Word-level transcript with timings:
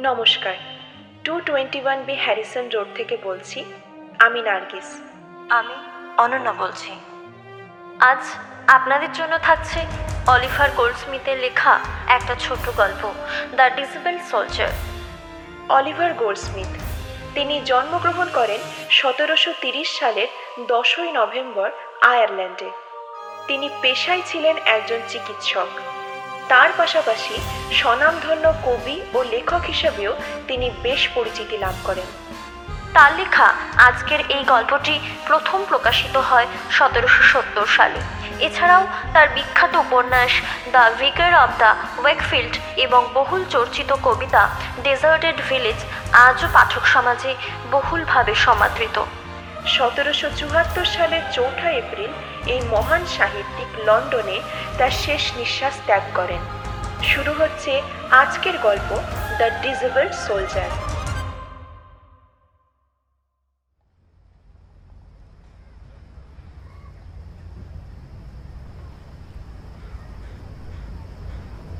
নমস্কার। 0.00 0.54
Two 1.24 1.40
twenty 1.40 1.80
one 1.82 2.02
B 2.02 2.14
Harrison 2.14 2.68
road 2.68 2.86
থেকে 2.94 3.16
বলছি 3.22 3.64
আমি 4.18 4.42
নার্গিস। 4.42 4.88
আমি 5.48 5.74
অনন্যা 6.16 6.52
বলছি। 6.52 6.92
আজ 8.00 8.22
আপনাদের 8.66 9.12
জন্য 9.12 9.38
থাকছে 9.38 9.80
অলিভার 10.26 10.70
গোল্ডস্মিথের 10.70 11.38
লেখা 11.38 11.80
একটা 12.08 12.34
ছোট 12.34 12.64
গল্প 12.76 13.12
the 13.54 13.70
disabled 13.76 14.18
soldier. 14.30 14.72
Oliver 15.68 16.14
Goldsmith 16.14 16.72
তিনি 17.34 17.60
জন্মগ্রহণ 17.64 18.28
করেন 18.34 18.60
সতেরোশো 18.90 19.52
তিরিশ 19.60 19.98
সালের 19.98 20.28
দশই 20.66 21.12
নভেম্বর 21.12 21.70
আয়ারল্যান্ডে। 22.02 22.70
তিনি 23.46 23.68
পেশায় 23.82 24.22
ছিলেন 24.26 24.56
একজন 24.64 25.00
চিকিৎসক। 25.08 25.68
তার 26.48 26.70
পাশাপাশি 26.76 27.36
স্বনামধন্য 27.72 28.44
কবি 28.66 28.96
ও 29.14 29.18
লেখক 29.22 29.62
হিসেবেও 29.62 30.12
তিনি 30.48 30.66
বেশ 30.82 31.02
পরিচিতি 31.14 31.56
লাভ 31.58 31.76
করেন। 31.84 32.08
তার 32.94 33.10
লেখা 33.12 33.48
আজকের 33.88 34.20
এই 34.28 34.42
গল্পটি 34.44 34.94
প্রথম 35.26 35.58
প্রকাশিত 35.68 36.16
হয় 36.16 36.46
সতেরোশো 36.70 37.22
সত্তর 37.32 37.66
সালে। 37.66 38.00
এছাড়াও 38.46 38.82
তার 39.14 39.28
বিখ্যাত 39.28 39.72
উপন্যাস 39.76 40.32
the 40.72 40.84
vicar 40.98 41.32
of 41.34 41.50
the 41.58 41.70
Wakefield 42.02 42.54
এবং 42.76 43.02
বহুল 43.14 43.42
চর্চিত 43.54 43.90
কবিতা 44.02 44.42
ডেজার্টেড 44.82 45.36
ভিলেজ 45.48 45.80
আজও 46.26 46.48
পাঠক 46.52 46.84
সমাজে 46.94 47.32
বহুলভাবে 47.70 48.34
সমাদৃত। 48.46 48.96
সতেরোশো 49.74 50.28
চুয়াত্তর 50.36 50.84
সালের 50.84 51.24
চৌঠা 51.32 51.68
এপ্রিল 51.82 52.12
এই 52.54 52.60
মহান 52.74 53.02
সাহিত্যিক 53.16 53.70
লন্ডনে 53.86 54.38
তার 54.78 54.92
শেষ 55.04 55.22
নিঃশ্বাস 55.38 55.76
ত্যাগ 55.86 56.04
করেন। 56.18 56.42
শুরু 57.10 57.32
হচ্ছে 57.40 57.72
আজকের 58.22 58.56
গল্প, 58.66 58.90
দ্য 59.38 59.48
ডিজেবল 59.62 60.06
সোলজার। 60.24 60.70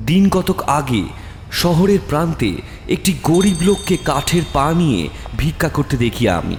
দিন 0.08 0.24
কতক 0.36 0.58
আগে 0.78 1.02
শহরের 1.62 2.00
প্রান্তে 2.10 2.50
একটি 2.94 3.12
গরিব 3.30 3.58
লোককে 3.68 3.94
কাঠের 4.08 4.44
পা 4.52 4.66
নিয়ে 4.80 5.02
ভিক্ষা 5.40 5.70
করতে 5.76 5.96
দেখি 6.04 6.24
আমি। 6.38 6.56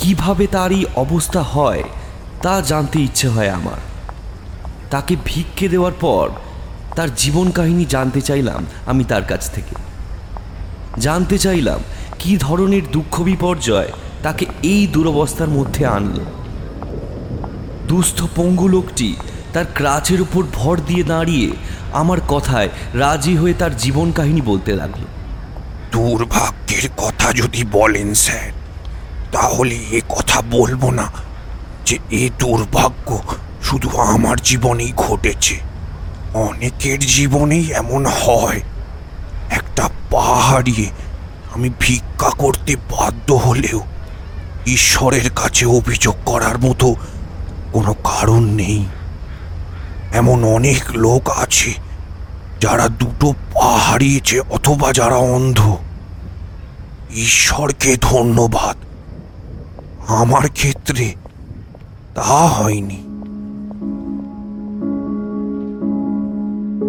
কীভাবে 0.00 0.44
তার 0.54 0.70
এই 0.78 0.84
অবস্থা 1.04 1.40
হয় 1.54 1.82
তা 2.44 2.60
জানতে 2.60 3.00
ইচ্ছে 3.00 3.28
হয় 3.28 3.50
আমার। 3.50 3.80
তাকে 4.90 5.16
ভিক্ষে 5.24 5.68
দেওয়ার 5.68 5.92
পর 5.92 6.30
তার 6.96 7.14
জীবন 7.14 7.50
কাহিনী 7.50 7.84
জানতে 7.84 8.20
চাইলাম 8.20 8.66
আমি 8.86 9.04
তার 9.04 9.24
কাছ 9.24 9.50
থেকে। 9.50 9.74
জানতে 11.00 11.38
চাইলাম 11.38 11.80
কি 12.18 12.36
ধরনের 12.36 12.82
দুঃখ 12.90 13.22
বিপর্যয় 13.22 13.90
তাকে 14.22 14.46
এই 14.62 14.86
দুরবস্থার 14.86 15.48
মধ্যে 15.48 15.86
আনলো। 15.86 16.24
দুস্থ 17.88 18.24
পঙ্গু 18.36 18.68
লোকটি 18.68 19.16
তার 19.52 19.64
ক্রাচের 19.74 20.20
উপর 20.20 20.42
ভর 20.52 20.76
দিয়ে 20.86 21.04
দাঁড়িয়ে 21.04 21.50
আমার 21.92 22.18
কথায় 22.28 22.68
রাজি 22.94 23.36
হয়ে 23.36 23.54
তার 23.54 23.76
জীবন 23.76 24.12
কাহিনী 24.12 24.40
বলতে 24.40 24.72
লাগল। 24.72 25.02
দুর্ভাগ্যের 25.92 26.88
কথা 26.96 27.32
যদি 27.32 27.64
বলেন, 27.72 28.14
স্যার, 28.14 28.52
তাহলে 29.32 29.74
এ 29.74 30.00
কথা 30.08 30.42
বলব 30.50 30.90
না। 30.90 31.12
যে 31.84 31.98
এ 32.10 32.30
দুর্ভাগ্য 32.38 33.18
শুধু 33.62 33.88
আমার 33.98 34.36
জীবনেই 34.36 34.92
ঘটেছে। 34.96 35.60
অনেকের 36.34 36.98
জীবনেই 36.98 37.72
এমন 37.72 38.06
হয়। 38.06 38.60
একটা 39.50 39.88
পা 40.10 40.40
হারিয়ে 40.40 40.86
আমি 41.54 41.70
ভিক্ষা 41.80 42.30
করতে 42.30 42.76
বাধ্য 42.76 43.32
হলেও 43.32 43.80
ঈশ্বরের 44.66 45.30
কাছে 45.30 45.66
অভিযোগ 45.66 46.14
করার 46.24 46.58
মতো 46.58 46.94
কোনো 47.72 47.94
কারণ 47.94 48.44
নেই। 48.44 48.84
এমন 50.12 50.44
অনেক 50.44 50.82
লোক 50.90 51.30
আছে 51.30 51.72
যারা 52.60 52.88
দুটো 52.88 53.32
পা 53.32 53.78
হারিয়েছে 53.78 54.40
অথবা 54.40 54.92
যারা 54.92 55.16
অন্ধ। 55.16 55.76
ঈশ্বরকে 57.16 57.96
ধন্যবাদ। 58.00 58.76
আমার 60.10 60.48
ক্ষেত্রে 60.48 61.14
তা 62.14 62.22
হয়নি। 62.22 62.96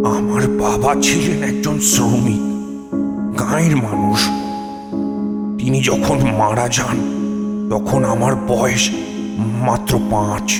আমার 0.05 0.47
বাবা 0.47 1.01
ছিলেন 1.01 1.43
একজন 1.43 1.79
শ্রমিক, 1.79 2.41
গাঁয়ের 3.39 3.75
মানুষ। 3.75 4.25
তিনি 5.57 5.81
যখন 5.83 6.17
মারা 6.37 6.69
যান, 6.69 6.97
তখন 7.71 8.05
আমার 8.05 8.35
বয়স 8.35 8.89
মাত্র 9.39 9.99
পাঁচ। 10.11 10.53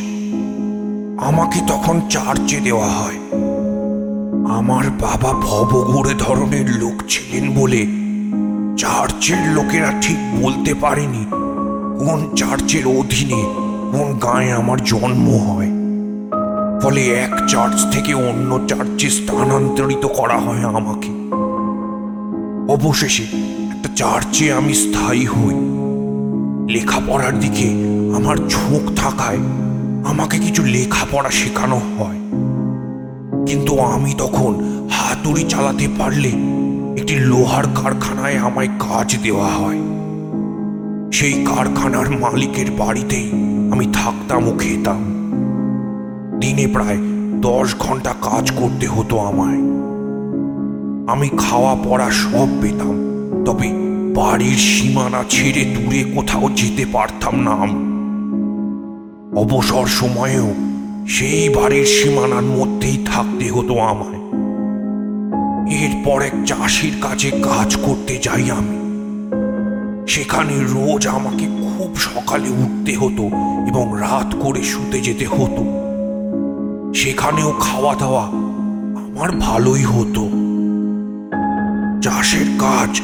আমাকে 1.28 1.59
তখন 1.68 2.02
চার্চে 2.09 2.59
দেওয়া 2.59 2.88
হয়। 2.88 3.20
আমার 4.58 4.90
বাবা 4.90 5.34
ভবঘুরে 5.34 6.14
ধরনের 6.18 6.70
লোক 6.70 7.03
ছিলেন 7.09 7.62
বলে 7.62 7.88
চার্চের 8.78 9.47
লোকেরা 9.47 9.94
ঠিক 10.02 10.18
বলতে 10.42 10.74
পারেনি 10.74 11.26
কোন 12.00 12.36
চার্চের 12.36 12.88
অধীনে 12.88 13.65
কোন 13.97 14.19
গায়ে 14.19 14.51
আমার 14.51 14.83
জন্ম 14.83 15.28
হয়, 15.38 15.72
ফলে 16.81 17.01
এক 17.01 17.33
চার্চ 17.47 17.85
থেকে 17.91 18.13
অন্য 18.13 18.59
চার্চে 18.67 19.09
স্থানান্তরিত 19.09 20.06
করা 20.06 20.38
হয় 20.38 20.63
আমাকে। 20.63 21.11
অবশেষে 22.73 23.23
একটা 23.72 23.89
চার্চে 23.95 24.53
আমি 24.53 24.73
স্থায়ী 24.73 25.25
হই। 25.25 25.55
লেখাপড়ার 26.73 27.39
দিকে 27.39 27.67
আমার 28.16 28.38
ঝোঁক 28.38 28.84
থাকায় 28.95 29.38
আমাকে 30.05 30.38
কিছু 30.38 30.63
লেখাপড়া 30.63 31.31
শেখানো 31.31 31.75
হয়। 31.75 32.19
কিন্তু 33.45 33.79
আমি 33.79 34.13
তখন 34.17 34.51
হাতুড়ি 34.91 35.44
চালাতে 35.44 35.88
পারলে 36.00 36.29
একটি 37.01 37.16
লোহার 37.16 37.63
কারখানায় 37.75 38.38
আমায় 38.38 38.67
কাজ 38.67 39.17
দেওয়া 39.23 39.50
হয়। 39.51 39.94
সেই 41.16 41.46
কারখানার 41.46 42.12
মালিকের 42.12 42.72
বাড়িতেই 42.72 43.30
আমি 43.72 43.86
থাকতাম 43.94 44.48
ও 44.48 44.58
খেতাম। 44.59 45.02
দিনে 46.40 46.68
প্রায় 46.68 46.98
দশ 47.42 47.76
ঘণ্টা 47.80 48.16
কাজ 48.22 48.52
করতে 48.52 48.88
হতো 48.88 49.20
আমায়। 49.20 49.58
আমি 51.08 51.30
খাওয়া 51.38 51.76
পড়া 51.84 52.12
সব 52.12 52.48
পেতাম, 52.62 52.96
তবে 53.46 53.72
বাড়ির 54.16 54.56
সীমানা 54.56 55.24
ছেড়ে 55.30 55.66
দূরে 55.66 56.03
কোথাও 56.16 56.50
যেতে 56.50 56.86
পারতাম 56.92 57.40
না 57.40 57.52
আমি। 57.52 57.80
অবসর 59.40 59.86
সময়েও 59.86 60.53
সেই 61.08 61.50
বাড়ির 61.50 61.86
সীমানার 61.86 62.44
মধ্যেই 62.44 63.06
থাকতে 63.06 63.50
হতো 63.50 63.80
আমায়। 63.80 64.20
এরপর 65.76 66.22
এক 66.22 66.34
চাষির 66.46 66.94
কাছে 67.02 67.32
কাজ 67.32 67.76
করতে 67.76 68.18
যাই 68.18 68.52
আমি। 68.52 68.84
সেখানে 70.07 70.53
রোজ 70.59 71.07
আমাকে 71.07 71.46
খুব 71.46 71.96
সকালে 71.96 72.49
উঠতে 72.49 72.96
হতো 72.96 73.23
এবং 73.67 73.99
রাত 73.99 74.35
করে 74.40 74.63
শুতে 74.63 75.02
যেতে 75.02 75.28
হতো। 75.28 75.63
সেখানেও 76.93 77.53
খাওয়া 77.59 77.96
দাওয়া 77.96 78.23
আমার 78.97 79.31
ভালোই 79.31 79.84
হতো। 79.84 80.29
চাষের 82.02 82.46
কাজ 82.59 83.02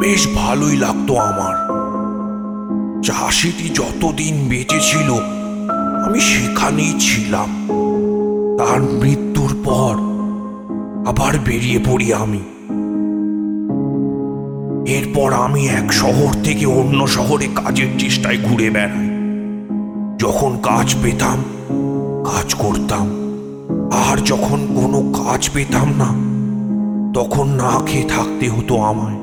বেশ 0.00 0.28
ভালোই 0.34 0.76
লাগতো 0.76 1.16
আমার। 1.16 1.54
চাষিটি 3.02 3.68
যতদিন 3.68 4.48
বেঁচে 4.48 4.80
ছিল, 4.80 5.14
আমি 6.04 6.20
সেখানেই 6.20 6.94
ছিলাম। 6.98 7.68
তার 8.58 8.82
মৃত্যুর 8.82 9.56
পর 9.64 9.96
আবার 11.08 11.38
বেরিয়ে 11.44 11.78
পড়ি 11.90 12.14
আমি। 12.14 12.40
এরপর 14.92 15.32
আমি 15.32 15.68
এক 15.68 15.92
শহর 15.92 16.42
থেকে 16.44 16.66
অন্য 16.66 17.08
শহরে 17.08 17.48
কাজের 17.54 17.86
চেষ্টায় 17.98 18.38
ঘুরে 18.38 18.70
বেড়াই। 18.70 19.08
যখন 20.18 20.58
কাজ 20.62 20.94
পেতাম, 21.02 21.44
কাজ 22.24 22.54
করতাম, 22.54 23.08
আর 23.92 24.16
যখন 24.16 24.66
কোনো 24.74 25.12
কাজ 25.12 25.50
পেতাম 25.54 25.88
না, 25.98 26.32
তখন 27.20 27.48
না 27.48 27.80
খেয়ে 27.86 28.08
থাকতে 28.08 28.48
হতো 28.48 28.76
আমায়। 28.76 29.16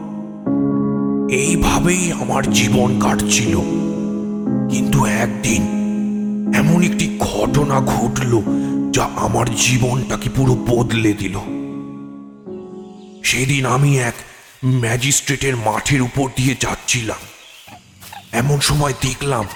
এইভাবেই 1.29 2.11
আমার 2.11 2.51
জীবন 2.51 2.99
কাটছিল। 2.99 3.57
কিন্তু 4.69 5.05
একদিন 5.05 5.61
এমন 6.55 6.83
একটি 6.83 7.19
ঘটনা 7.19 7.81
ঘটল 7.81 8.41
যা 8.91 9.09
আমার 9.15 9.45
জীবনটাকে 9.57 10.29
পুরো 10.29 10.57
বদলে 10.69 11.13
দিল। 11.13 11.35
সেদিন 13.23 13.65
আমি 13.65 13.99
এক 13.99 14.13
ম্যাজিস্ট্রেটের 14.65 15.55
মাঠের 15.55 16.01
উপর 16.01 16.29
দিয়ে 16.35 16.55
যাচ্ছিলাম। 16.59 17.19
এমন 18.31 18.59
সময় 18.59 18.93
দেখলাম 19.01 19.47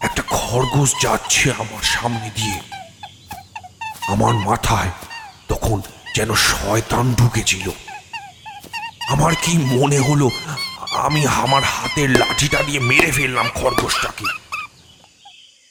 একটা 0.00 0.22
খরগোশ 0.22 0.94
যাচ্ছে 1.02 1.52
আমার 1.52 1.82
সামনে 1.82 2.30
দিয়ে। 2.34 2.60
আমার 4.08 4.34
মাথায় 4.34 4.90
তখন 5.48 5.82
যেন 6.14 6.34
শয়তান 6.34 7.14
ঢুকেছিল। 7.14 7.70
আমার 9.08 9.34
কি 9.42 9.58
মনে 9.58 9.98
হলো, 9.98 10.30
আমি 10.94 11.26
আমার 11.26 11.62
হাতের 11.62 12.10
লাঠিটা 12.10 12.62
দিয়ে 12.62 12.80
মেরে 12.80 13.12
ফেললাম 13.12 13.48
খরগোশটাকে। 13.54 14.24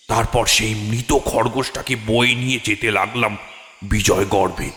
তারপর 0.08 0.46
সেই 0.46 0.76
মৃত 0.76 1.14
খরগোশটাকে 1.14 1.96
বয়ে 1.96 2.36
নিয়ে 2.36 2.60
যেতে 2.64 2.92
লাগলাম 2.92 3.38
বিজয় 3.84 4.26
গর্বে 4.26 4.72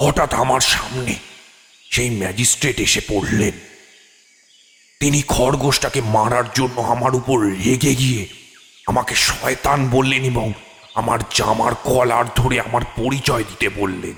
হঠাৎ 0.00 0.34
আমার 0.34 0.60
সামনে 0.60 1.14
সেই 1.90 2.10
ম্যাজিস্ট্রেট 2.10 2.80
এসে 2.80 3.00
পড়লেন। 3.08 3.52
তিনি 5.00 5.22
খরগোশটাকে 5.22 6.00
মারার 6.00 6.44
জন্য 6.54 6.80
আমার 6.80 7.14
উপর 7.14 7.40
রেগে 7.40 7.94
গিয়ে 7.94 8.26
আমাকে 8.86 9.14
শয়তান 9.14 9.88
বললেন 9.88 10.24
এবং 10.24 10.52
আমার 10.94 11.18
জামার 11.34 11.74
কলার 11.74 12.24
ধরে 12.36 12.60
আমার 12.60 12.82
পরিচয় 12.96 13.44
দিতে 13.44 13.68
বললেন। 13.68 14.14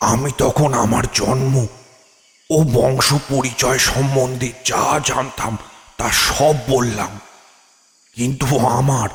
আমি 0.00 0.32
তখন 0.38 0.74
আমার 0.74 1.04
জন্ম 1.14 1.66
ও 2.50 2.62
বংশ 2.62 3.14
পরিচয় 3.28 3.78
সম্বন্ধে 3.78 4.52
যা 4.64 5.00
জানতাম 5.04 5.58
তা 5.96 6.10
সব 6.10 6.54
বললাম। 6.68 7.20
কিন্তু 8.14 8.58
আমার 8.58 9.08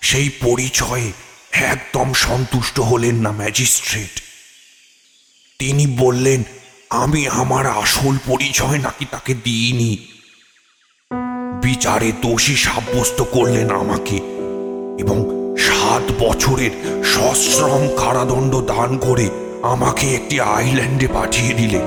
সেই 0.00 0.28
পরিচয়ে 0.28 1.12
একদম 1.52 2.12
সন্তুষ্ট 2.12 2.80
হলেন 2.80 3.14
না 3.14 3.32
ম্যাজিস্ট্রেট। 3.32 4.22
তিনি 5.58 5.86
বললেন 5.86 6.44
আমি 6.94 7.28
আমার 7.28 7.66
আসল 7.66 8.16
পরিচয় 8.26 8.78
নাকি 8.78 9.04
তাকে 9.10 9.34
দিইনি? 9.44 9.98
বিচারে 11.62 12.12
দোষী 12.22 12.56
সাব্যস্ত 12.56 13.22
করলেন 13.22 13.70
আমাকে 13.70 14.16
এবং 14.98 15.18
সাত 15.58 16.02
বছরের 16.18 16.70
সশ্রম 17.04 17.88
কারাদণ্ড 17.96 18.56
দান 18.56 18.98
করে 18.98 19.30
আমাকে 19.62 20.14
একটি 20.14 20.40
আইল্যান্ডে 20.40 21.08
পাঠিয়ে 21.14 21.54
দিলেন 21.54 21.86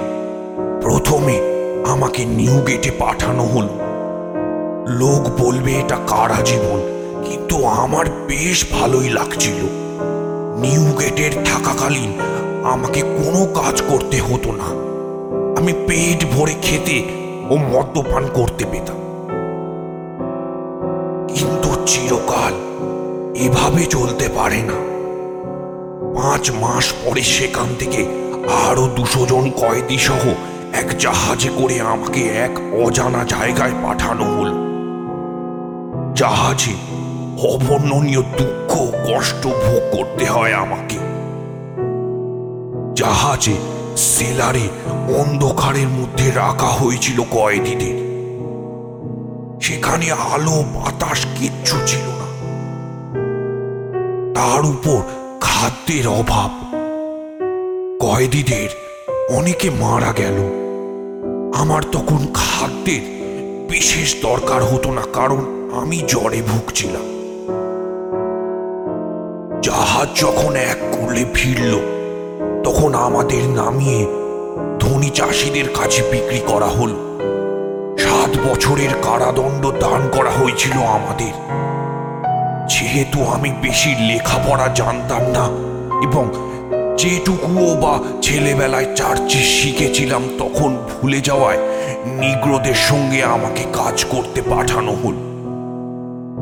প্রথমে 0.81 1.35
আমাকে 1.87 2.25
নিউ 2.25 2.61
গেটে 2.67 2.91
পাঠানো 2.99 3.43
হলো। 3.43 3.73
লোক 4.87 5.23
বলবে 5.41 5.71
এটা 5.73 5.97
কারা 6.07 6.41
জীবন, 6.41 6.79
কিন্তু 7.29 7.65
আমার 7.65 8.05
বেশ 8.27 8.65
ভালোই 8.71 9.09
লাগছিল। 9.09 9.59
নিউ 10.59 10.83
গেটের 10.99 11.33
থাকাকালীন 11.45 12.11
আমাকে 12.63 13.01
কোনো 13.01 13.41
কাজ 13.45 13.81
করতে 13.89 14.19
হতো 14.19 14.51
না। 14.51 14.86
আমি 15.67 15.87
পেট 15.87 16.25
ভরে 16.25 16.53
খেতে 16.61 16.97
ও 17.49 17.57
মদ্যপান 17.57 18.27
করতে 18.33 18.65
পেতাম। 18.71 18.99
কিন্তু 21.27 21.69
চিরকাল 21.85 22.53
এভাবে 23.35 23.85
চলতে 23.85 24.29
পারে 24.35 24.61
না। 24.61 24.77
পাঁচ 26.15 26.51
মাস 26.51 26.93
পরে 26.93 27.21
সেখান 27.21 27.67
থেকে 27.79 28.01
আরও 28.69 28.87
দুশো 28.95 29.25
জন 29.25 29.51
কয়েদি 29.51 29.97
সহ 29.97 30.23
এক 30.73 30.97
জাহাজে 30.97 31.49
করে 31.57 31.81
আমাকে 31.81 32.21
এক 32.21 32.53
অজানা 32.85 33.23
জায়গায় 33.23 33.71
পাঠানো 33.83 34.23
হল। 34.23 34.49
জাহাজে 36.15 36.75
অবর্ণনীয় 37.53 38.21
দুঃখ 38.21 38.71
কষ্ট 39.07 39.47
ভোগ 39.47 39.83
করতে 39.97 40.25
হয় 40.25 40.53
আমাকে। 40.53 40.97
জাহাজে 42.95 43.55
সেলারে 43.97 44.69
অন্ধকারের 45.17 45.87
মধ্যে 45.87 46.31
রাখা 46.31 46.67
হয়েছিল 46.67 47.23
কয়েদিদের। 47.31 48.07
সেখানে 49.61 50.11
আলো, 50.11 50.63
বাতাস 50.75 51.25
কিচ্ছু 51.39 51.77
ছিল 51.87 52.07
না। 52.07 52.27
তার 54.35 54.65
উপর 54.65 55.01
খাদ্যের 55.41 56.07
অভাব। 56.07 56.51
কয়েদিদের 58.01 58.69
অনেকে 59.29 59.69
মারা 59.69 60.13
গেল। 60.17 60.37
আমার 61.55 61.83
তখন 61.91 62.27
খাদ্যের 62.33 63.01
বিশেষ 63.69 64.21
দরকার 64.21 64.63
হতো 64.63 64.91
না, 64.91 65.01
কারণ 65.13 65.71
আমি 65.75 66.03
জ্বরে 66.07 66.41
ভুগছিলাম। 66.41 67.05
জাহাজ 69.61 70.21
যখন 70.21 70.55
এক 70.55 70.77
কুলে 70.91 71.25
ফিরল 71.33 71.96
তখন 72.67 72.93
আমাদের 72.93 73.43
নামিয়ে 73.43 74.05
ধনী 74.79 75.09
চাষিদের 75.09 75.69
কাছে 75.69 76.03
বিক্রি 76.11 76.39
করা 76.47 76.65
হল। 76.65 76.89
সাত 77.97 78.49
বছরের 78.49 78.89
কারাদণ্ড 79.01 79.71
দান 79.79 80.09
করা 80.11 80.29
হয়েছিল 80.29 80.71
আমাদের। 80.71 81.33
যেহেতু 82.67 83.23
আমি 83.23 83.51
বেশি 83.61 83.95
লেখাপড়া 83.99 84.67
জানতাম 84.75 85.21
না 85.21 85.45
এবং 86.03 86.25
যেটুকুও 86.97 87.75
বা 87.75 87.99
ছেলেবেলায় 88.21 88.95
চার্চে 88.95 89.39
শিখেছিলাম, 89.39 90.23
তখন 90.39 90.75
ভুলে 90.75 91.21
যাওয়ায় 91.21 91.57
নিগ্রোদের 92.05 92.75
সঙ্গে 92.75 93.23
আমাকে 93.23 93.63
কাজ 93.73 94.05
করতে 94.05 94.41
পাঠানো 94.41 94.91
হল। 94.91 95.15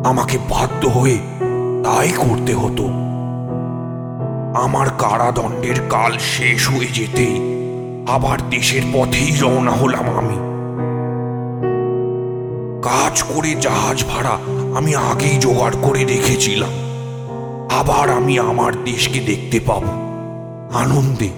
আমাকে 0.06 0.38
বাধ্য 0.38 0.88
হয়ে 0.88 1.18
তাই 1.84 2.10
করতে 2.18 2.54
হতো। 2.54 3.05
আমার 4.56 4.88
কারাদণ্ডের 4.90 5.76
কাল 5.90 6.18
শেষ 6.18 6.70
হয়ে 6.70 6.88
যেতেই 6.88 7.40
আবার 8.08 8.50
দেশের 8.50 8.82
পথেই 8.94 9.36
রওনা 9.42 9.72
হলাম 9.72 10.18
আমি। 10.18 10.36
কাজ 12.82 13.24
করে 13.24 13.56
জাহাজ 13.62 14.04
ভাড়া 14.04 14.38
আমি 14.78 14.96
আগেই 14.96 15.38
জোগাড় 15.38 15.74
করে 15.82 16.06
রেখেছিলাম। 16.06 16.70
আবার 17.72 18.10
আমি 18.10 18.40
আমার 18.40 18.84
দেশকে 18.84 19.20
দেখতে 19.20 19.60
পাবো। 19.60 19.88
আনন্দে 20.74 21.30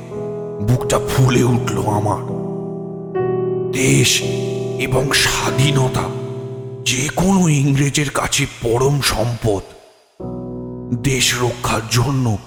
বুকটা 0.62 1.00
ফুলে 1.00 1.44
উঠল 1.44 1.84
আমার। 1.86 2.22
দেশ 3.72 4.22
এবং 4.80 5.12
স্বাধীনতা 5.14 6.04
যে 6.86 7.10
কোনো 7.16 7.50
ইংরেজের 7.50 8.10
কাছে 8.10 8.46
পরম 8.62 9.02
সম্পদ। 9.02 9.62
দেশ 11.04 11.42
রক্ষার 11.42 11.82
জন্য 11.92 12.38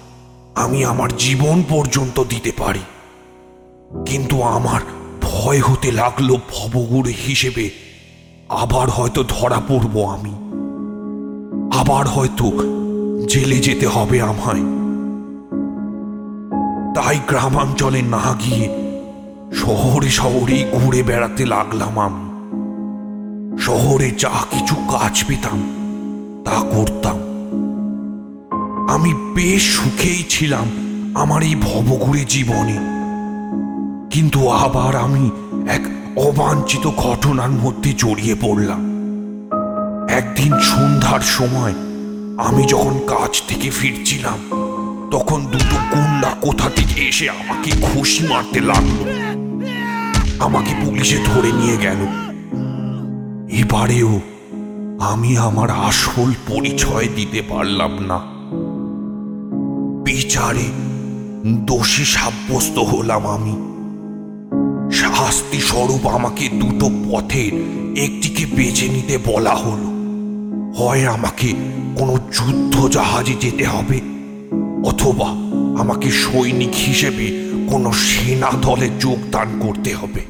আমি 0.55 0.85
আমার 0.85 1.17
জীবন 1.17 1.63
পর্যন্ত 1.69 2.25
দিতে 2.25 2.53
পারি। 2.59 2.81
কিন্তু 4.07 4.43
আমার 4.43 4.81
ভয় 5.23 5.61
হতে 5.61 5.93
লাগল 5.93 6.37
ভবগুড়ে 6.37 7.15
হিসেবে। 7.27 7.71
আবার 8.49 8.89
হয়তো 8.89 9.25
ধরা 9.29 9.61
পড়ব 9.69 10.05
আমি। 10.05 10.35
আবার 11.79 12.07
হয়তো 12.07 12.51
জেলে 13.29 13.57
যেতে 13.57 13.87
হবে 13.87 14.23
আমায়। 14.23 14.81
তাই 16.95 17.21
গ্রামাঞ্চলে 17.29 18.03
না 18.03 18.39
গিয়ে 18.45 18.69
শহরে 19.53 20.09
শহরেই 20.09 20.65
ঘুরে 20.73 21.03
বেড়াতে 21.03 21.47
লাগলাম 21.47 22.01
আমি। 22.01 22.31
শহরে 23.59 24.11
যা 24.11 24.31
কিছু 24.51 24.75
কাজ 24.75 25.25
পেতাম, 25.29 25.63
তা 26.45 26.51
করতাম। 26.51 27.30
আমি 28.91 29.15
বেশ 29.15 29.63
সুখেই 29.77 30.25
ছিলাম 30.29 30.67
আমার 31.15 31.43
এই 31.43 31.55
ভবঘুরে 31.55 32.25
জীবনে। 32.25 32.79
কিন্তু 34.11 34.49
আবার 34.49 34.97
আমি 34.97 35.31
এক 35.69 35.81
অবাঞ্ছিত 36.17 36.91
ঘটনার 36.97 37.51
মধ্যে 37.51 37.93
জড়িয়ে 37.93 38.35
পড়লাম। 38.41 38.81
একদিন 40.11 40.53
সন্ধ্যার 40.61 41.21
সময় 41.21 41.75
আমি 42.39 42.65
যখন 42.65 42.99
কাজ 43.07 43.43
থেকে 43.49 43.71
ফিরছিলাম, 43.71 44.39
তখন 45.11 45.47
দুটো 45.47 45.77
গুন্ডা 45.95 46.31
কোথা 46.41 46.71
থেকে 46.71 47.09
এসে 47.09 47.31
আমাকে 47.31 47.71
খুশি 47.83 48.27
মারতে 48.27 48.61
লাগল। 48.61 48.99
আমাকে 50.39 50.75
পুলিশে 50.85 51.19
ধরে 51.25 51.53
নিয়ে 51.53 51.77
গেল। 51.77 52.01
এবারেও 53.51 54.21
আমি 55.01 55.37
আমার 55.37 55.71
আসল 55.71 56.33
পরিচয় 56.49 57.09
দিতে 57.17 57.43
পারলাম 57.49 58.05
না। 58.05 58.40
বিচারে 60.11 60.67
দোষী 61.67 62.05
সাব্যস্ত 62.05 62.79
হলাম 62.79 63.27
আমি। 63.27 63.55
শাস্তি 64.93 65.61
স্বরূপ 65.61 66.07
আমাকে 66.07 66.49
দুটো 66.49 66.91
পথের 67.07 67.53
একটিকে 67.97 68.47
বেছে 68.57 68.89
নিতে 68.89 69.19
বলা 69.27 69.55
হলো। 69.55 69.91
হয় 70.79 71.07
আমাকে 71.07 71.49
কোনো 71.97 72.15
যুদ্ধ 72.37 72.89
জাহাজে 72.89 73.35
যেতে 73.41 73.65
হবে, 73.65 74.01
অথবা 74.85 75.29
আমাকে 75.81 76.11
সৈনিক 76.11 76.75
হিসেবে 76.87 77.27
কোনো 77.71 77.93
সেনা 77.93 78.51
দলে 78.63 78.91
যোগদান 78.99 79.49
করতে 79.61 79.95
হবে। 79.95 80.23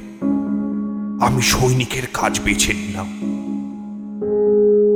আমি 1.20 1.42
সৈনিকের 1.42 2.06
কাজ 2.12 2.40
বেছে 2.44 2.72
নিলাম। 2.72 3.08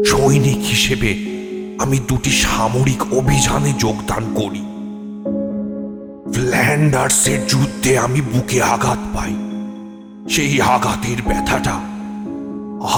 সৈনিক 0.06 0.60
হিসেবে 0.72 1.10
আমি 1.78 1.98
দুটি 2.08 2.30
সামরিক 2.30 3.02
অভিযানে 3.12 3.72
যোগদান 3.78 4.24
করি। 4.34 4.62
ফ্ল্যান্ডার্সের 6.74 7.46
যুদ্ধে 7.46 7.98
আমি 7.98 8.20
বুকে 8.20 8.62
আঘাত 8.62 8.98
পাই। 9.14 9.34
সেই 10.28 10.60
আঘাতের 10.60 11.22
ব্যথাটা 11.28 11.74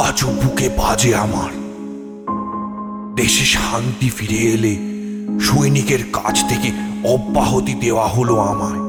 আজও 0.05 0.27
বুকে 0.27 0.69
বাজে 0.69 1.17
আমার। 1.17 1.51
দেশে 3.17 3.45
শান্তি 3.45 4.11
ফিরে 4.11 4.37
এলে 4.37 4.77
সৈনিকের 5.41 5.99
কাছ 6.13 6.49
থেকে 6.49 6.73
অব্যাহতি 7.05 7.75
দেওয়া 7.75 8.09
হলো 8.09 8.39
আমায়। 8.39 8.81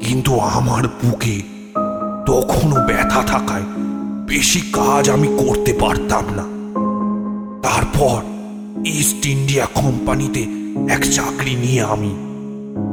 কিন্তু 0.00 0.40
আমার 0.40 0.82
বুকে 0.88 1.42
তখনও 2.26 2.86
ব্যথা 2.86 3.22
থাকায় 3.22 3.66
বেশি 4.26 4.60
কাজ 4.60 5.10
আমি 5.10 5.28
করতে 5.28 5.72
পারতাম 5.72 6.24
না। 6.34 6.44
তারপর 7.68 8.22
ইস্ট 8.86 9.26
ইন্ডিয়া 9.26 9.66
কোম্পানিতে 9.74 10.63
এক 10.88 11.12
চাকরি 11.12 11.54
নিয়ে 11.54 11.82
আমি 11.82 12.14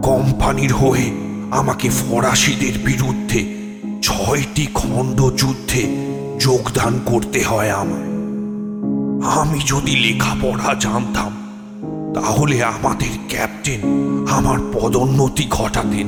কোম্পানির 0.03 0.73
হয়ে 0.73 1.11
আমাকে 1.51 1.89
ফরাসিদের 1.89 2.73
বিরুদ্ধে 2.85 3.53
ছয়টি 4.01 4.67
খণ্ড 4.73 5.31
যুদ্ধে 5.35 5.87
যোগদান 6.39 6.99
করতে 7.05 7.43
হয় 7.43 7.69
আমায়। 7.69 8.11
আমি 9.41 9.59
যদি 9.65 9.95
লেখাপড়া 9.95 10.73
জানতাম, 10.73 11.31
তাহলে 12.13 12.63
আমাদের 12.63 13.19
ক্যাপ্টেন 13.27 13.81
আমার 14.29 14.59
পদোন্নতি 14.73 15.47
ঘটাতেন, 15.49 16.07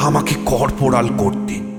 আমাকে 0.00 0.34
কর্পোরাল 0.46 1.08
করতেন। 1.18 1.72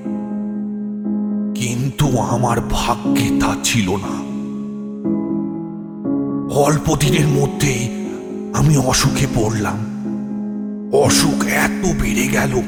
কিন্তু 1.55 2.19
আমার 2.19 2.62
ভাগ্যে 2.72 3.39
তা 3.39 3.55
ছিল 3.63 3.95
না। 3.95 4.24
অল্প 6.55 6.95
দিনের 6.95 7.27
মধ্যেই 7.27 8.02
আমি 8.53 8.77
অসুখে 8.77 9.27
পড়লাম। 9.36 9.77
অসুখ 10.93 11.45
এত 11.45 12.01
বেড়ে 12.01 12.27
গেল 12.27 12.62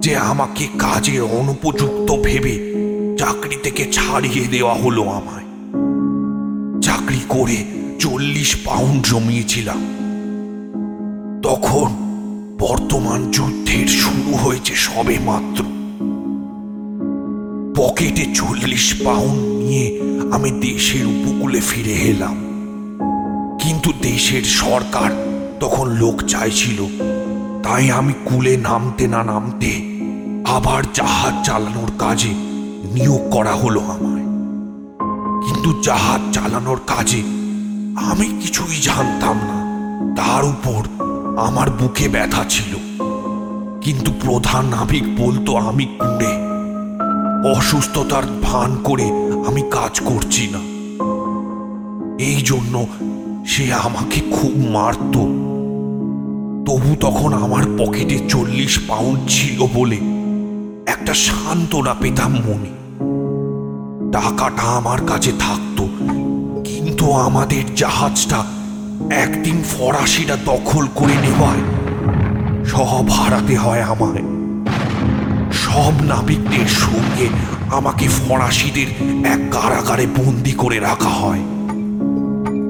যে 0.00 0.16
আমাকে 0.16 0.68
কাজের 0.78 1.22
অনুপযুক্ত 1.22 2.12
ভেবে 2.12 2.74
চাকরি 3.18 3.56
থেকে 3.62 3.92
ছাড়িয়ে 3.92 4.46
দেওয়া 4.46 4.74
হলো 4.74 5.02
আমায়। 5.02 5.44
চাকরি 6.80 7.20
করে 7.28 7.64
চল্লিশ 7.98 8.56
পাউন্ড 8.64 9.06
জমিয়েছিলাম। 9.06 9.80
তখন 11.42 11.86
বর্তমান 12.58 13.30
যুদ্ধের 13.30 13.88
শুরু 13.88 14.36
হয়েছে 14.36 14.74
সবে 14.74 15.18
মাত্র। 15.24 15.64
পকেটে 17.76 18.26
চল্লিশ 18.34 18.94
পাউন্ড 19.04 19.42
নিয়ে 19.42 20.00
আমি 20.32 20.50
দেশের 20.50 21.06
উপকূলে 21.06 21.60
ফিরে 21.60 21.92
এলাম। 21.92 22.51
কিন্তু 23.72 23.92
দেশের 24.02 24.42
সরকার 24.42 25.10
তখন 25.60 25.86
লোক 25.90 26.22
চাইছিল, 26.22 26.78
তাই 27.62 27.90
আমি 27.90 28.12
কুলে 28.24 28.56
নামতে 28.56 29.08
না 29.08 29.22
নামতে 29.22 29.70
আবার 30.52 30.82
জাহাজ 30.94 31.46
চালানোর 31.46 31.90
কাজে 31.98 32.32
নিয়োগ 32.94 33.22
করা 33.30 33.54
হলো 33.54 33.80
আমায়। 33.80 34.26
কিন্তু 35.46 35.82
জাহাজ 35.82 36.20
চালানোর 36.32 36.80
কাজে 36.86 37.20
আমি 37.96 38.26
কিছুই 38.42 38.76
জানতাম 38.80 39.36
না, 39.36 39.58
তার 40.16 40.44
উপর 40.44 40.80
আমার 41.38 41.70
বুকে 41.70 42.08
ব্যথা 42.08 42.44
ছিল। 42.48 42.72
কিন্তু 43.80 44.12
প্রধান 44.24 44.64
নাবিক 44.66 45.04
বলতো, 45.20 45.56
আমি 45.56 45.86
কুঁড়ে 45.98 46.32
অসুস্থতার 47.58 48.22
ভান 48.42 48.70
করে 48.84 49.06
আমি 49.46 49.62
কাজ 49.70 50.00
করছি 50.00 50.44
না। 50.52 50.62
এই 52.24 52.40
জন্য 52.42 52.86
সে 53.46 53.74
আমাকে 53.74 54.20
খুব 54.32 54.52
মারত। 54.70 55.14
তবু 56.66 56.90
তখন 57.00 57.30
আমার 57.34 57.64
পকেটে 57.78 58.18
চল্লিশ 58.28 58.78
পাউন্ড 58.88 59.18
ছিল 59.28 59.66
বলে 59.74 59.98
একটা 60.86 61.14
সান্ত্বনা 61.14 61.94
পেতাম 61.94 62.32
মনে। 62.46 62.72
টাকাটা 64.12 64.62
আমার 64.62 65.00
কাছে 65.06 65.32
থাকতো, 65.38 65.84
কিন্তু 66.64 67.12
আমাদের 67.12 67.62
জাহাজটা 67.76 68.44
একদিন 69.10 69.62
ফরাসিরা 69.62 70.36
দখল 70.36 70.84
করে 70.94 71.14
নেওয়ায় 71.14 71.62
সব 72.64 73.06
হারাতে 73.10 73.56
হয় 73.56 73.82
আমায়। 73.82 74.24
সব 75.52 75.94
নাবিকদের 76.02 76.68
সঙ্গে 76.84 77.26
আমাকে 77.70 78.08
ফরাসিদের 78.08 78.88
এক 79.24 79.40
কারাগারে 79.50 80.06
বন্দি 80.06 80.52
করে 80.52 80.78
রাখা 80.78 81.08
হয়। 81.08 81.42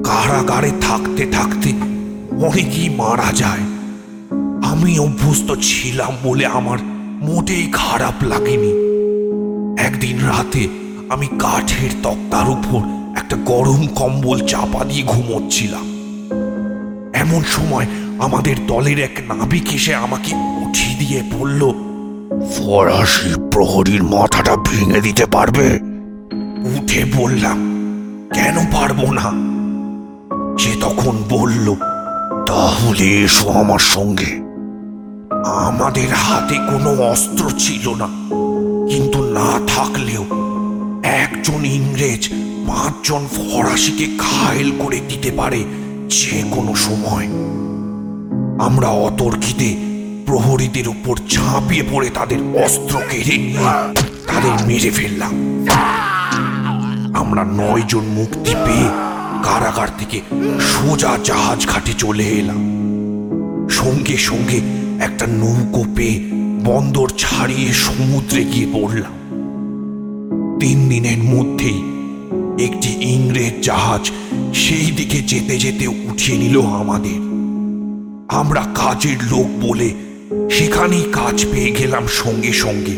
কারাগারে 0.03 0.71
থাকতে 0.81 1.25
থাকতে 1.25 1.69
অনেকেই 2.47 2.89
মারা 2.89 3.29
যায়। 3.33 3.63
আমি 4.63 4.99
অভ্যস্ত 4.99 5.49
ছিলাম 5.61 6.13
বলে 6.23 6.45
আমার 6.45 6.79
মোটেই 7.21 7.65
খারাপ 7.73 8.13
লাগেনি। 8.23 8.71
একদিন 9.77 10.17
রাতে 10.27 10.67
আমি 11.09 11.27
কাঠের 11.39 11.91
তক্তার 12.03 12.49
উপর 12.49 12.81
একটা 13.15 13.35
গরম 13.45 13.87
কম্বল 13.95 14.39
চাপা 14.47 14.85
দিয়ে 14.85 15.03
ঘুমোচ্ছিলাম। 15.03 15.85
এমন 17.13 17.43
সময় 17.43 17.87
আমাদের 18.19 18.55
দলের 18.67 18.99
এক 18.99 19.15
নাবিক 19.27 19.67
এসে 19.73 19.95
আমাকে 19.95 20.31
উঠিয়ে 20.35 20.95
দিয়ে 20.99 21.19
বলল, 21.33 21.61
ফরাসি 22.53 23.31
প্রহরীর 23.51 24.03
মাথাটা 24.03 24.55
ভেঙে 24.55 25.01
দিতে 25.01 25.25
পারবে? 25.25 25.67
উঠে 26.75 27.01
বললাম, 27.15 27.57
কেন 28.33 28.55
পারব 28.71 29.01
না? 29.11 29.52
সে 30.63 30.73
তখন 30.81 31.15
বলল, 31.29 31.67
তাহলে 32.47 33.05
এসো 33.23 33.47
আমার 33.61 33.81
সঙ্গে। 33.95 34.31
আমাদের 35.67 36.09
হাতে 36.23 36.55
কোনো 36.69 36.91
অস্ত্র 37.11 37.43
ছিল 37.57 37.85
না, 38.01 38.07
কিন্তু 38.91 39.19
না 39.37 39.51
থাকলেও 39.75 40.23
একজন 41.23 41.59
ইংরেজ 41.77 42.23
পাঁচজন 42.67 43.21
ফরাসিকে 43.35 44.05
ঘায়েল 44.25 44.69
করে 44.81 44.99
দিতে 45.09 45.29
পারে 45.31 45.61
যে 46.17 46.37
কোনো 46.55 46.73
সময়। 46.85 47.27
আমরা 48.67 48.89
অতর্কিতে 49.07 49.69
প্রহরীদের 50.25 50.87
উপর 50.95 51.15
ঝাঁপিয়ে 51.35 51.83
পড়ে 51.91 52.09
তাদের 52.09 52.39
অস্ত্র 52.65 52.95
কেড়ে 53.09 53.35
নিয়ে 53.45 53.67
তাদের 54.29 54.53
মেরে 54.67 54.91
ফেললাম। 54.97 55.33
আমরা 57.21 57.43
নয়জন 57.59 58.05
মুক্তি 58.19 58.53
পেয়ে 58.65 58.89
কারাগার 59.43 59.87
থেকে 59.97 60.21
সোজা 60.59 61.17
জাহাজ 61.23 61.67
ঘাটে 61.67 61.93
চলে 61.93 62.23
এলাম। 62.23 62.61
সঙ্গে 63.69 64.17
সঙ্গে 64.17 64.61
একটা 64.99 65.25
নৌকো 65.27 65.85
পেয়ে 65.95 66.31
বন্দর 66.65 67.09
ছাড়িয়ে 67.17 67.73
সমুদ্রে 67.73 68.43
গিয়ে 68.43 68.67
পড়লাম। 68.73 69.13
তিন 70.59 70.89
দিনের 70.89 71.17
মধ্যেই 71.17 71.79
একটি 72.65 72.89
ইংরেজ 72.99 73.65
জাহাজ 73.65 74.11
সেই 74.53 74.91
দিকে 74.91 75.17
যেতে 75.17 75.57
যেতে 75.57 75.87
উঠিয়ে 75.87 76.37
নিল 76.37 76.61
আমাদের। 76.61 77.17
আমরা 78.29 78.61
কাজের 78.75 79.17
লোক 79.31 79.47
বলে 79.67 79.93
সেখানেই 80.51 81.03
কাজ 81.11 81.45
পেয়ে 81.51 81.71
গেলাম 81.71 82.07
সঙ্গে 82.07 82.53
সঙ্গে। 82.53 82.95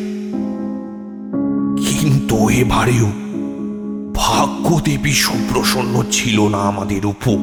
কিন্তু 2.00 2.50
এবারেও 2.50 3.08
ভাগ্যদেবী 4.46 5.12
সুপ্রসন্ন 5.12 6.04
ছিল 6.12 6.48
না 6.48 6.58
আমাদের 6.58 7.06
উপর। 7.06 7.38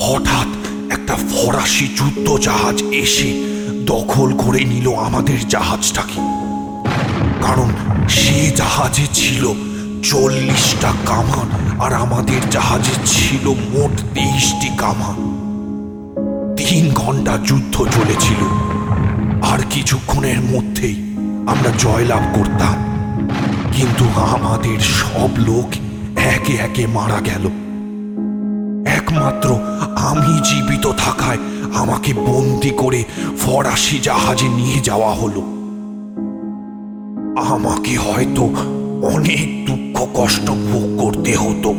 হঠাৎ 0.00 0.46
একটা 0.92 1.14
ফরাসি 1.14 1.88
যুদ্ধ 1.88 2.38
জাহাজ 2.38 2.82
এসে 2.82 3.44
দখল 3.86 4.32
করে 4.32 4.64
নিল 4.64 4.94
আমাদের 4.94 5.48
জাহাজটাকে। 5.48 6.20
কারণ 7.42 7.68
সে 8.08 8.50
জাহাজে 8.50 9.06
ছিল 9.12 9.52
চল্লিশটা 10.02 10.92
কামান 11.06 11.80
আর 11.80 11.92
আমাদের 11.92 12.50
জাহাজে 12.50 12.92
ছিল 13.06 13.48
মোট 13.48 14.14
তেইশটি 14.14 14.68
কামান। 14.78 15.16
তিন 16.56 16.94
ঘণ্টা 16.94 17.38
যুদ্ধ 17.46 17.76
চলেছিল। 17.76 18.46
আর 19.42 19.58
কিছুক্ষণের 19.70 20.40
মধ্যেই 20.40 21.16
আমরা 21.46 21.70
জয়লাভ 21.78 22.22
করতাম। 22.34 22.93
কিন্তু 23.76 24.04
আমাদের 24.34 24.78
সব 24.80 25.30
লোক 25.38 25.68
একে 26.34 26.54
একে 26.56 26.86
মারা 26.86 27.20
গেল। 27.20 27.44
একমাত্র 28.98 29.48
আমি 30.08 30.32
জীবিত 30.50 30.84
থাকায় 30.98 31.40
আমাকে 31.74 32.10
বন্দি 32.14 32.70
করে 32.70 33.00
ফরাসি 33.38 33.96
জাহাজে 33.98 34.48
নিয়ে 34.48 34.78
যাওয়া 34.80 35.12
হলো। 35.14 35.42
আমাকে 37.52 37.94
হয়তো 37.96 38.44
অনেক 39.14 39.46
দুঃখ 39.66 39.96
কষ্ট 40.14 40.46
ভোগ 40.68 40.86
করতে 41.02 41.32
হতো, 41.36 41.70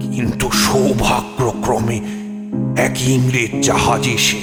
কিন্তু 0.00 0.46
সৌভাগ্যক্রমে 0.64 1.98
এক 2.76 2.94
ইংরেজ 3.08 3.52
জাহাজ 3.66 4.02
এসে 4.08 4.40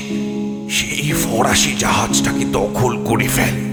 সেই 0.69 1.11
ফরাসি 1.23 1.71
জাহাজটাকে 1.79 2.45
দখল 2.51 2.91
করে 3.05 3.27
ফেলে। 3.27 3.63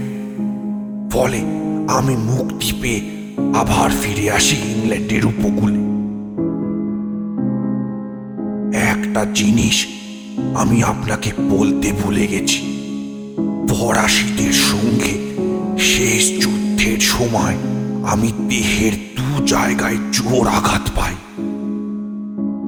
ফলে 1.11 1.39
আমি 1.87 2.15
মুক্তি 2.15 2.73
পেয়ে 2.81 3.01
আবার 3.53 3.89
ফিরে 3.89 4.31
আসি 4.31 4.55
ইংল্যান্ডের 4.55 5.25
উপকূলে। 5.25 5.81
একটা 8.73 9.25
জিনিস 9.33 9.87
আমি 10.55 10.83
আপনাকে 10.83 11.31
বলতে 11.49 11.93
ভুলে 12.03 12.27
গেছি। 12.27 12.61
ফরাসিদের 13.69 14.53
সঙ্গে 14.53 15.13
শেষ 15.79 16.41
যুদ্ধের 16.41 16.99
সময় 16.99 17.55
আমি 18.03 18.31
দেহের 18.49 18.91
দু 18.91 19.45
জায়গায় 19.45 19.97
জোর 20.11 20.47
আঘাত 20.47 20.89
পাই। 20.95 21.15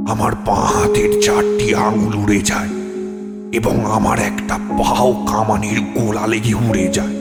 আমার 0.08 0.36
বাঁ 0.36 0.66
হাতের 0.66 1.22
চারটি 1.22 1.76
আঙুল 1.76 2.16
উড়ে 2.16 2.42
যায় 2.42 2.70
এবং 3.54 3.86
আমার 3.86 4.20
একটা 4.20 4.58
পাও 4.58 5.26
কামানির 5.28 5.82
গোলা 5.82 6.28
লেগে 6.28 6.54
উড়ে 6.54 6.88
যায়। 6.88 7.17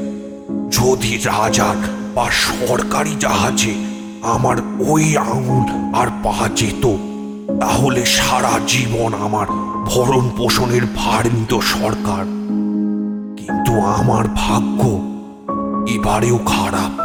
যদি 0.77 1.17
রাজার 1.17 1.77
বা 2.15 2.31
সরকারি 2.31 3.17
জাহাজে 3.21 3.75
আমার 4.23 4.57
ওই 4.89 5.17
আঙুল 5.17 5.95
আর 5.95 6.07
পা 6.07 6.49
যেত, 6.57 6.97
তাহলে 7.61 8.07
সারা 8.07 8.51
জীবন 8.67 9.15
আমার 9.15 9.47
ভরণ 9.87 10.29
পোষণের 10.37 10.83
ভার 10.97 11.27
নিত 11.27 11.59
সরকার। 11.59 12.25
কিন্তু 13.37 13.81
আমার 13.81 14.25
ভাগ্য 14.37 14.83
এবারেও 15.91 16.39
খারাপ। 16.39 17.01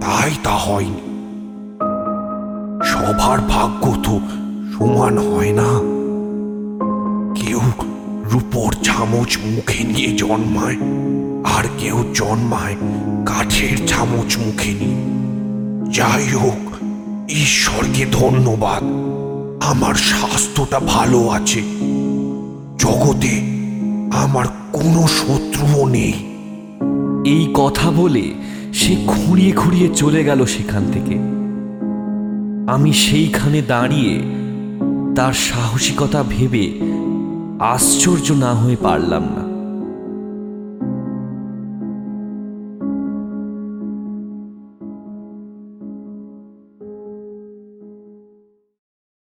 তাই 0.00 0.30
তা 0.44 0.50
হয়নি। 0.50 1.34
সবার 2.84 3.40
ভাগ্য 3.40 3.96
তো 4.04 4.20
সমান 4.78 5.18
হয় 5.18 5.52
না। 5.52 5.68
কেউ 7.40 7.60
রূপোর 8.32 8.72
চামচ 8.72 9.38
মুখে 9.44 9.84
নিয়ে 9.84 10.08
জন্মায়। 10.08 10.76
আর 11.58 11.64
কেউ 11.78 12.04
জন্মায় 12.14 12.76
কাঠের 13.26 13.86
চামচ 13.86 14.36
মুখে 14.38 14.70
নিয়ে। 14.70 15.18
যাই 15.90 16.28
হোক, 16.28 16.84
ঈশ্বরকে 17.30 18.06
ধন্যবাদ। 18.12 18.82
আমার 19.64 19.94
স্বাস্থ্যটা 19.94 20.80
ভালো 20.80 21.28
আছে। 21.28 21.62
জগতে 22.78 23.40
আমার 24.12 24.44
কোনো 24.72 25.06
শত্রুও 25.06 25.88
নেই। 25.88 26.12
এই 27.26 27.50
কথা 27.54 27.90
বলে 27.90 28.34
সে 28.72 28.96
খুঁড়িয়ে 29.06 29.52
খুঁড়িয়ে 29.52 29.88
চলে 29.94 30.24
গেল 30.24 30.46
সেখান 30.46 30.90
থেকে। 30.92 31.14
আমি 32.72 32.92
সেইখানে 32.92 33.62
দাঁড়িয়ে 33.62 34.22
তার 35.16 35.32
সাহসিকতা 35.32 36.24
ভেবে 36.28 36.80
আশ্চর্য 37.60 38.32
না 38.32 38.54
হয়ে 38.54 38.76
পারলাম 38.76 39.22
না। 39.22 39.47